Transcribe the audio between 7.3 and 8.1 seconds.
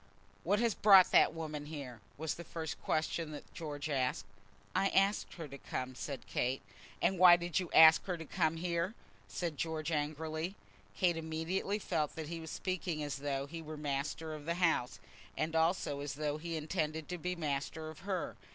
did you ask